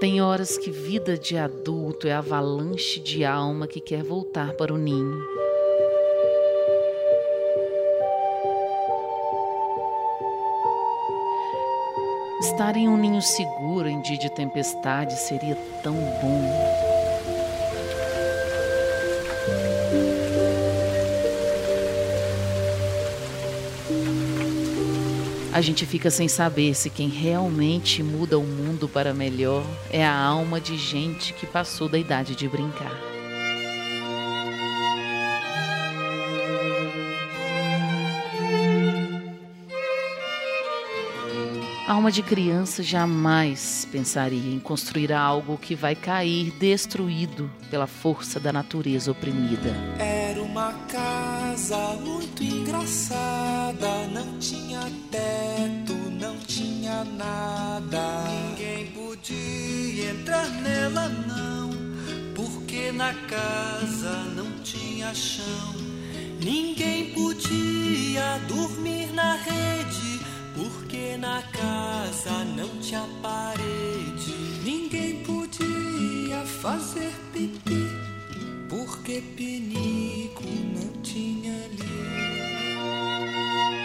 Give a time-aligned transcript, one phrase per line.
[0.00, 4.78] Tem horas que vida de adulto é avalanche de alma que quer voltar para o
[4.78, 5.22] ninho.
[12.40, 16.99] Estar em um ninho seguro em dia de tempestade seria tão bom.
[25.60, 30.18] A gente fica sem saber se quem realmente muda o mundo para melhor é a
[30.18, 32.98] alma de gente que passou da idade de brincar.
[41.86, 48.40] A alma de criança jamais pensaria em construir algo que vai cair destruído pela força
[48.40, 49.76] da natureza oprimida.
[49.98, 50.19] Era
[50.50, 58.24] uma casa muito engraçada, não tinha teto, não tinha nada.
[58.28, 61.70] Ninguém podia entrar nela, não,
[62.34, 65.74] porque na casa não tinha chão.
[66.42, 70.20] Ninguém podia dormir na rede,
[70.56, 74.34] porque na casa não tinha parede.
[74.64, 77.86] Ninguém podia fazer pipi,
[78.68, 79.89] porque pinico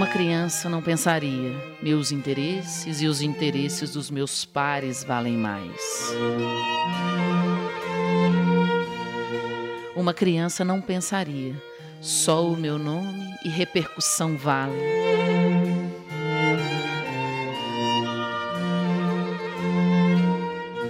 [0.00, 5.78] Uma criança não pensaria: meus interesses e os interesses dos meus pares valem mais.
[9.94, 11.54] Uma criança não pensaria:
[12.00, 14.80] só o meu nome e repercussão valem.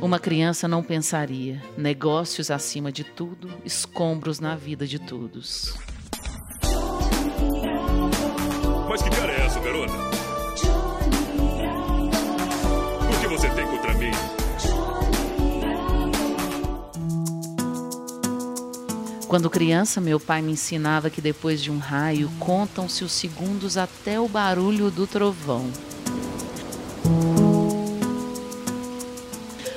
[0.00, 5.74] Uma criança não pensaria: negócios acima de tudo, escombros na vida de todos.
[9.72, 9.92] Garota?
[13.08, 14.10] O que você tem contra mim?
[19.26, 24.20] Quando criança, meu pai me ensinava que depois de um raio contam-se os segundos até
[24.20, 25.70] o barulho do trovão.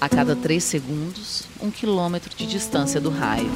[0.00, 3.50] A cada três segundos, um quilômetro de distância do raio.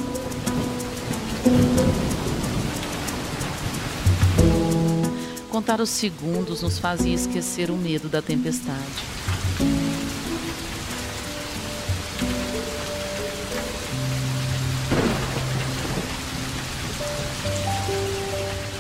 [5.60, 8.78] Contar os segundos nos fazia esquecer o medo da tempestade.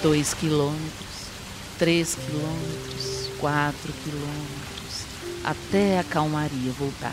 [0.02, 1.26] Dois quilômetros,
[1.78, 5.04] três quilômetros, quatro quilômetros,
[5.44, 7.12] até a calmaria voltar.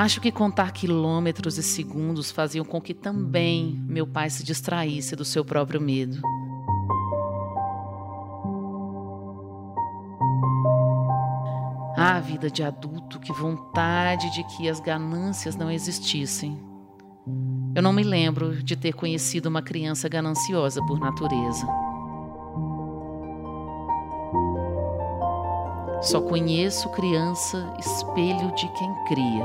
[0.00, 5.26] Acho que contar quilômetros e segundos faziam com que também meu pai se distraísse do
[5.26, 6.22] seu próprio medo.
[11.98, 16.58] Ah, vida de adulto, que vontade de que as ganâncias não existissem.
[17.74, 21.66] Eu não me lembro de ter conhecido uma criança gananciosa por natureza.
[26.02, 29.44] Só conheço criança espelho de quem cria.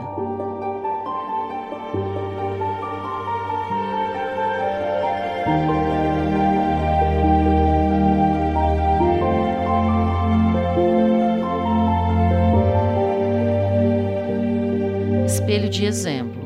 [15.26, 16.46] Espelho de exemplo.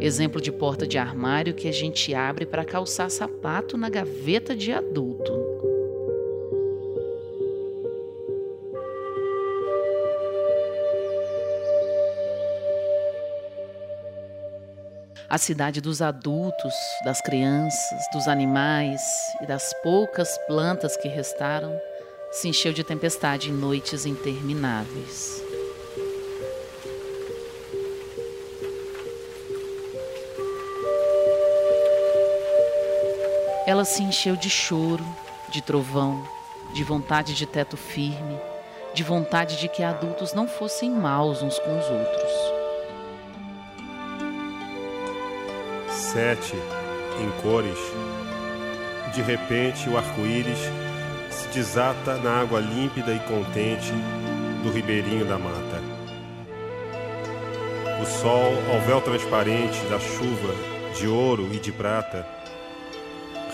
[0.00, 4.72] Exemplo de porta de armário que a gente abre para calçar sapato na gaveta de
[4.72, 5.41] adulto.
[15.32, 16.74] A cidade dos adultos,
[17.06, 19.00] das crianças, dos animais
[19.40, 21.74] e das poucas plantas que restaram
[22.30, 25.42] se encheu de tempestade em noites intermináveis.
[33.66, 35.02] Ela se encheu de choro,
[35.50, 36.22] de trovão,
[36.74, 38.38] de vontade de teto firme,
[38.92, 42.51] de vontade de que adultos não fossem maus uns com os outros.
[46.12, 46.54] Sete,
[47.22, 47.78] em cores.
[49.14, 50.58] De repente, o arco-íris
[51.30, 53.90] se desata na água límpida e contente
[54.62, 55.80] do ribeirinho da mata.
[58.02, 60.54] O sol, ao véu transparente da chuva
[60.94, 62.26] de ouro e de prata,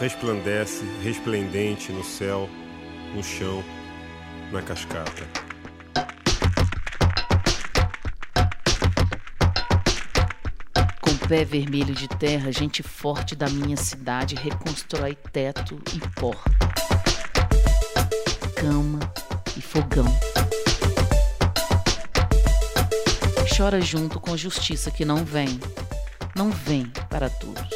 [0.00, 2.48] resplandece resplendente no céu,
[3.14, 3.62] no chão,
[4.50, 5.47] na cascata.
[11.28, 16.50] Pé vermelho de terra, gente forte da minha cidade reconstrói teto e porta,
[18.56, 18.98] cama
[19.54, 20.06] e fogão.
[23.54, 25.60] Chora junto com justiça que não vem,
[26.34, 27.68] não vem para todos.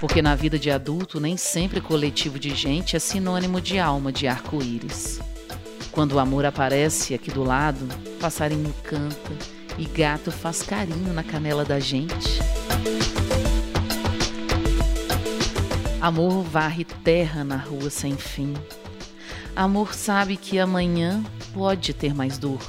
[0.00, 4.26] Porque na vida de adulto, nem sempre coletivo de gente é sinônimo de alma de
[4.26, 5.20] arco-íris.
[5.92, 7.86] Quando o amor aparece aqui do lado,
[8.18, 9.30] passarinho canta
[9.78, 12.40] e gato faz carinho na canela da gente.
[16.00, 18.54] Amor varre terra na rua sem fim.
[19.54, 21.22] Amor sabe que amanhã
[21.52, 22.60] pode ter mais dor.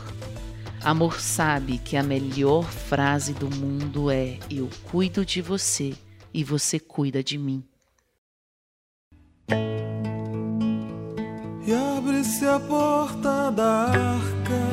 [0.83, 5.93] Amor sabe que a melhor frase do mundo é: Eu cuido de você
[6.33, 7.63] e você cuida de mim.
[12.23, 14.63] Abre-se a porta da arca,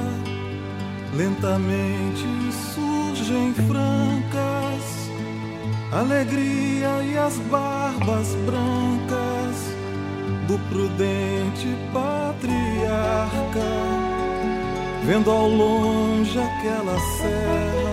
[1.17, 2.25] lentamente
[2.75, 5.11] surgem francas,
[5.93, 9.57] alegria e as barbas brancas
[10.47, 13.61] do prudente patriarca,
[15.05, 17.91] vendo ao longe aquela serra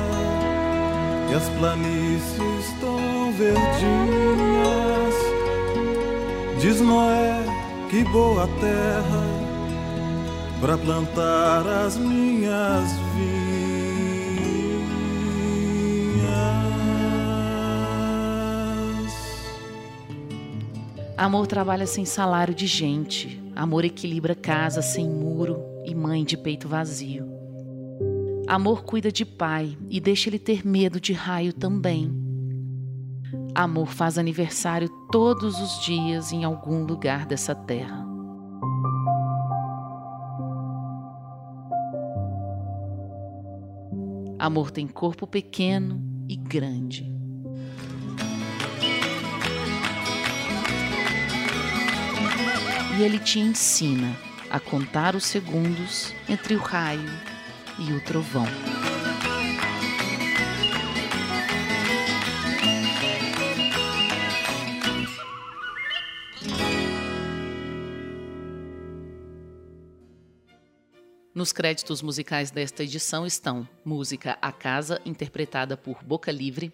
[1.31, 5.15] e as planícies tão verdinhas.
[6.59, 7.43] Diz Noé,
[7.89, 9.36] que boa terra
[10.59, 13.47] para plantar as minhas vinhas.
[21.17, 23.41] Amor trabalha sem salário de gente.
[23.55, 27.27] Amor equilibra casa sem muro e mãe de peito vazio.
[28.47, 32.09] Amor cuida de pai e deixa ele ter medo de raio também.
[33.53, 38.06] Amor faz aniversário todos os dias em algum lugar dessa terra.
[44.39, 45.99] Amor tem corpo pequeno
[46.29, 47.11] e grande.
[52.97, 54.15] E ele te ensina
[54.49, 57.09] a contar os segundos entre o raio
[57.79, 58.45] e o trovão.
[71.37, 76.73] Nos créditos musicais desta edição estão música A Casa, interpretada por Boca Livre,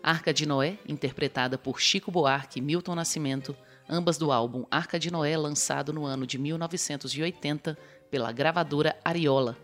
[0.00, 3.56] Arca de Noé, interpretada por Chico Buarque e Milton Nascimento,
[3.88, 7.76] ambas do álbum Arca de Noé, lançado no ano de 1980
[8.08, 9.58] pela gravadora Ariola,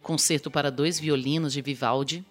[0.00, 2.24] Concerto para dois violinos de Vivaldi,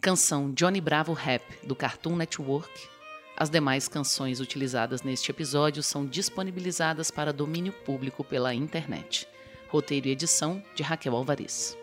[0.00, 2.88] canção Johnny Bravo Rap do Cartoon Network.
[3.36, 9.28] As demais canções utilizadas neste episódio são disponibilizadas para domínio público pela internet.
[9.68, 11.76] Roteiro e edição de Raquel Alvarez.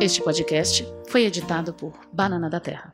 [0.00, 2.92] Este podcast foi editado por Banana da Terra.